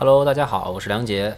[0.00, 1.36] Hello，大家好，我是梁杰。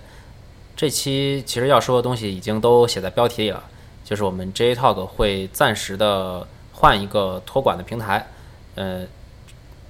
[0.76, 3.60] 这期其实要说的东西已经都写在标题里了，
[4.04, 8.24] 就是我们 J Talk 会暂时的换一个托管的平台。
[8.76, 9.04] 呃，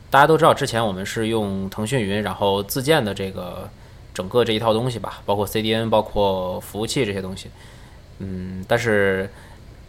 [0.08, 3.68] 大家都知道，之前我们是用腾讯云，然后自建的这个
[4.14, 7.50] 整个这一套东西吧，包括 CDN，包括服务器这些东西。
[8.20, 9.30] 嗯，但是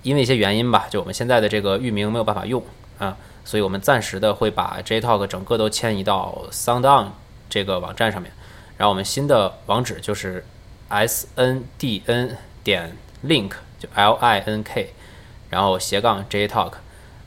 [0.02, 2.62] 因为一些原因吧，就我们现在的这个域名没有办法用
[3.00, 3.16] 啊，
[3.46, 7.12] 所以我们暂时的会把 J Talk 整个都迁移到 SoundOn
[7.50, 8.30] 这个网站上面。
[8.84, 10.44] 然后我们新的网址就是
[10.90, 12.94] s n d n 点
[13.26, 14.94] link 就 l i n k，
[15.50, 16.74] 然后斜杠 j talk，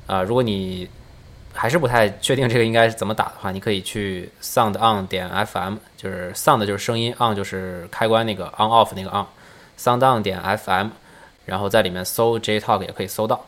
[0.06, 0.86] 啊，如果你
[1.54, 10.70] 还是不太确定这个应该是怎么打的话，你可以去 sound on 点 f m，就是 sound 就是声音，on 就是开关那个 on off 那个 on，sound on 点 f
[10.70, 10.90] m，
[11.46, 13.42] 然后在里面搜 j talk 也可以搜到，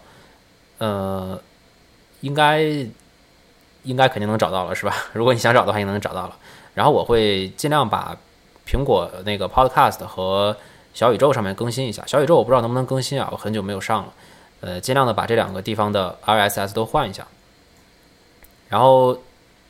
[0.78, 1.38] 呃，
[2.22, 2.64] 应该
[3.84, 4.94] 应该肯定能找到了是吧？
[5.12, 6.36] 如果你想找的话，也能找到了。
[6.74, 8.16] 然后我会尽量把
[8.66, 10.56] 苹果那个 Podcast 和
[10.94, 12.04] 小宇宙上面更新一下。
[12.06, 14.12] 小宇宙我不知道能不能更新啊，我很久没有上了。
[14.60, 17.26] 呃，尽量的把这两个地方的 RSS 都换一下。
[18.68, 19.18] 然后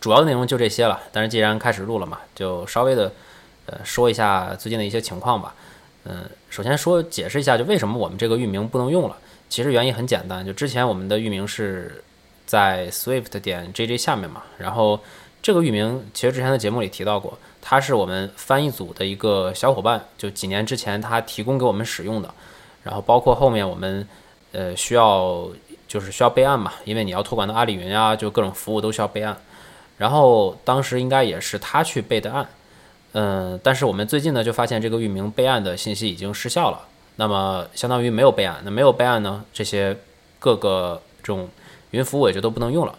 [0.00, 1.00] 主要的内容就这些了。
[1.12, 3.12] 但是既然开始录了嘛，就稍微的
[3.67, 5.55] 呃说一下最近的一些情况吧。
[6.05, 9.17] 嗯，首先说解释一下，就为什么我们这个域名不能用了。
[9.48, 12.03] 其实原因很简单，就之前我们的域名是
[12.48, 14.98] 在 Swift 点 JJ 下面嘛，然后。
[15.41, 22.28] 这个域名其实之前的节目里提到过，它是我们翻译组的一个小伙伴，就几年之前他提供给我们使用的。
[22.82, 24.06] 然后包括后面我们
[24.50, 25.48] 呃需要
[25.86, 29.34] 就是需要备案嘛，因为你要托管到阿里云啊，就各种服务都需要备案。
[29.96, 32.46] 然后当时应该也是他去备的案，
[33.12, 36.80] 嗯，但是我们最近呢就发现这个域名备案的信息已经失效了，
[37.14, 38.60] 那么相当于没有备案。
[38.64, 39.96] 那没有备案呢，这些
[40.41, 41.48] 各个这种
[41.91, 42.94] 云服务也就都不能用了。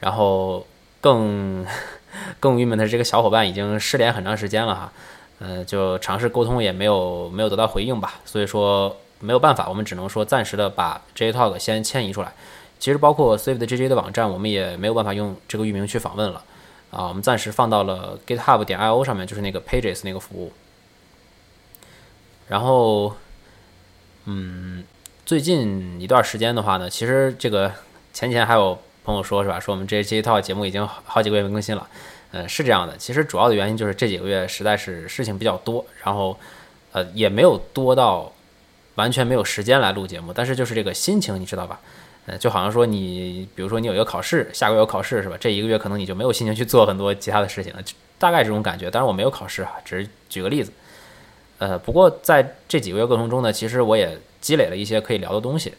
[0.00, 0.66] 然后。
[1.02, 1.66] 更
[2.38, 4.92] 更郁闷的是，这个小伙伴已经失联很长时间了哈，
[5.40, 12.32] 呃，就尝试沟通也没有没有得到回应吧，所以说没有办法，我们只能说暂时的把 J Talk 先迁移出来。
[12.78, 16.44] 其实包括 Save 的 JJ 的网站，我们也没有办法用这个域名去访问了
[16.92, 20.52] 啊，我们暂时放到了 GitHub 点 io 上面，就是那个 Pages 那个服务。
[22.46, 23.16] 然后，
[24.26, 24.84] 嗯，
[25.26, 27.72] 最近一段时间的话呢，其实这个
[28.12, 28.78] 前几天还有。
[29.04, 29.58] 朋友说是吧？
[29.58, 31.88] 说我们这这一套节目已经好几个月没更新了，
[32.30, 32.96] 嗯，是这样的。
[32.96, 36.38] 其实主要的原因就是这几个月实在是事情比较多，然后
[36.92, 38.32] 呃也没有多到
[38.94, 40.32] 完全没有时间来录节目。
[40.32, 41.80] 但是就是这个心情，你知道吧？
[42.26, 45.36] 呃，就好像说你，比如说你有一个考试，下个月有考试是吧？
[45.36, 47.82] 这一个月可能你就没有心情去做很多其他的事情了，
[48.20, 48.88] 大概这种感觉。
[48.88, 50.72] 当然我没有考试啊，只是举个例子。
[51.58, 55.74] 呃，不过在这几个月过程中呢，其实我也积累了一些可以聊的东西，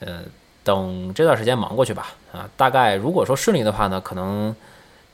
[0.00, 0.20] 呃。
[0.64, 4.54] 等这段时间忙过去吧，啊，大概如果说顺利的话呢，可能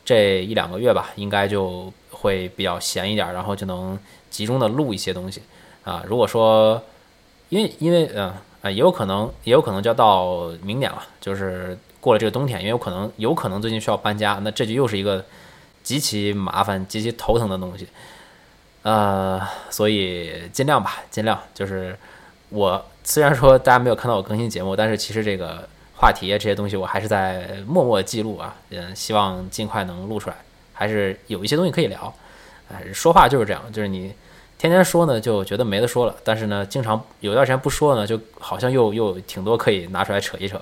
[0.05, 3.99] 这一两个月吧，应该就会比较闲一点，然后就能
[4.31, 5.43] 集中的录一些东西，
[5.85, 6.83] 啊，如果说
[7.49, 15.25] 因为因为嗯啊，也有可能也有可能就要到明年了，就是过了这个冬天，因为有可能有可能最近需要搬家，那这就又是一个
[15.83, 17.89] 极其麻烦、极其头疼的东西，
[18.83, 21.97] 呃，所以尽量吧，尽量就是
[22.51, 22.85] 我。
[23.05, 25.67] 虽然说大家没有看到我更新节目，但是其实这个
[25.97, 30.37] 话题这些东西我还是在默默记录啊，嗯，希望尽快能录出来，
[30.75, 32.13] 还是有一些东西可以聊。
[32.71, 34.13] 哎，说话就是这样，就是你
[34.59, 40.61] 天天说呢，就觉得没得说了；但是呢，经常有段时间不说呢，就好像又又挺多可以拿出来扯一扯。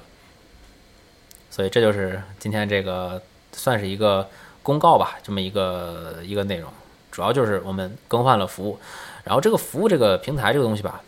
[1.50, 3.20] 所以这就是今天这个
[3.50, 4.28] 算是一个
[4.62, 6.70] 公告吧，这么一个一个内容，
[7.10, 8.78] 主要就是我们更换了服务，
[9.24, 11.02] 然后这个服务这个平台这个东西吧。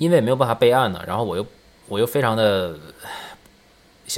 [0.00, 1.46] 因为没有办法备案呢，然后我又
[1.86, 2.74] 我又非常的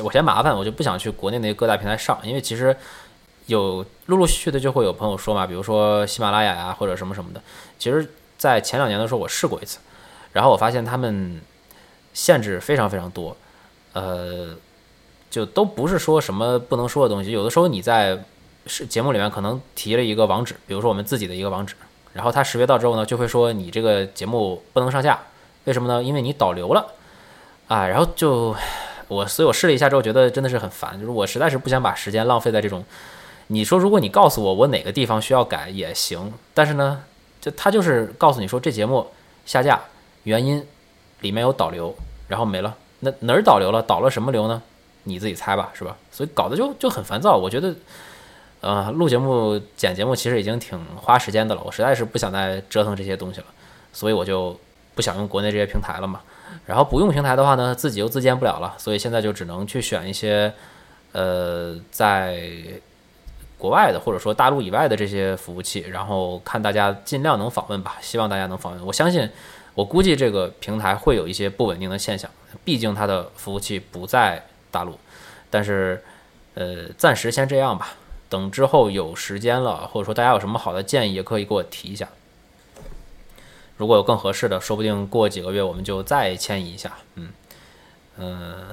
[0.05, 2.75] 我嫌麻烦，我就不想去国内那些各大平台上，因为其实
[3.47, 7.43] 有陆陆续续的就会有朋友说嘛，比如说喜马拉雅呀或者什么什么的。
[7.81, 9.81] 其实，在前两年的时候我试过一次，
[10.33, 11.41] 然后我发现他们
[12.15, 13.37] 限制非常非常多，
[13.93, 14.55] 呃，
[15.31, 17.33] 就都不是说什么不能说的东西。
[17.33, 18.25] 有的时候你在
[18.67, 21.75] 是节目里面可能提了一个网址，比如说我们自己的一个网址，
[22.13, 25.21] 然后它识别到之后呢，就会说你这个节目不能上架。
[25.65, 26.03] 为什么呢？
[26.03, 26.85] 因为你导流了，
[27.69, 28.55] 啊，然后就
[29.07, 30.99] 我，所以我试了一下之后，觉得真的是很烦。
[30.99, 32.85] 就是我实在是不想把时间浪费在这种。
[33.47, 37.05] 你说，如果你告诉我我哪个地方需要改也行，但是呢，
[37.41, 39.07] 就他就是告诉你说这节目
[39.47, 39.81] 下架
[40.25, 40.67] 原因
[41.21, 41.95] 里面有导流，
[42.27, 42.75] 然后没了。
[43.01, 43.81] 那哪儿导流了？
[43.83, 44.61] 导了什么流呢？
[45.05, 45.97] 你自己猜吧，是吧？
[46.11, 47.37] 所以搞得就就很烦躁。
[47.37, 47.75] 我觉得，
[48.61, 53.47] 呃，录节目、剪节目其实已经挺花时间的了，我实在是不想再折腾这些东西了，
[53.93, 54.59] 所以我就。
[54.95, 56.21] 不想用国内这些平台了嘛，
[56.67, 60.53] 然后不用平台的话呢，自己又自建不了了，所以现在就只能去选一些，
[61.13, 62.51] 呃，在
[63.59, 68.85] 国外的或者说大陆以外的这些服务器，然后看大家尽量能访问吧，希望大家能访问。
[68.85, 69.29] 我相信，
[69.75, 72.31] 我估计这个平台会有一些不稳定的现象，
[72.65, 74.99] 毕竟它的服务器不在大陆。
[75.49, 76.03] 但是，
[76.55, 77.95] 呃，暂时先这样吧。
[78.29, 82.09] 等之后有时间了，或者说大家有什么好的建议，也可以给我提一下。
[83.77, 86.93] 如果有更合适的，说不定过几个月我们就再迁移一下。
[87.15, 87.31] 嗯，
[88.17, 88.67] 嗯，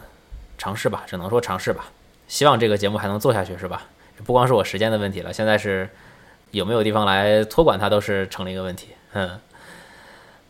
[0.58, 1.92] 尝试吧，只能说尝试吧。
[2.28, 3.88] 希望这个节目还能做下去，是吧？
[4.26, 5.90] 不光是我时间的问题了，现在是
[6.52, 8.90] 有没有地方来托管它都是成了一个问题。
[9.14, 9.40] 嗯，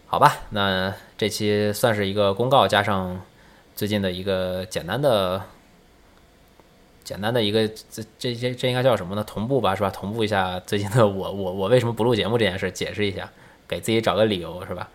[0.08, 3.22] 好吧，那这期算是一个公告，加上
[3.76, 5.42] 最近的一个简单的、
[7.04, 9.24] 简单的一个这这这这应该叫什么呢？
[9.24, 9.90] 同步吧，是吧？
[9.90, 13.32] 同步一下最近的我我我为什么不录节目这件事，解释一下，
[13.70, 14.90] 给自己找个理由，是吧？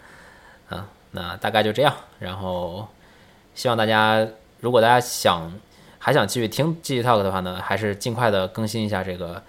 [0.69, 1.95] 嗯，那大概就这样。
[2.19, 2.87] 然后
[3.55, 4.29] 希望大家，
[4.61, 5.51] 如果大家想。
[5.97, 9.43] 还想继续听 G Talk 的话呢，还是尽快的更新一下这个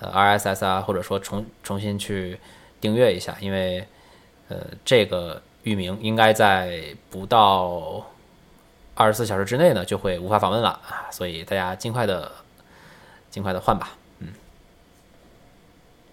[0.00, 2.36] 呃 RSS 啊，或者说重重新去
[2.80, 3.86] 订阅一下，因为
[4.48, 8.04] 呃这个域名应该在不到
[8.96, 12.32] 二十四小时之内呢就会无法访问了啊，所以大家尽快的
[13.30, 13.90] 尽快的换吧。